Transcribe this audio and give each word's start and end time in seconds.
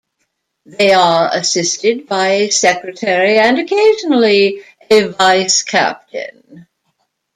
They 0.65 0.93
are 0.93 1.29
assisted 1.31 2.07
by 2.07 2.27
a 2.29 2.49
Secretary 2.51 3.37
and 3.37 3.59
occasionally 3.59 4.63
a 4.89 5.09
Vice-Captain. 5.09 6.65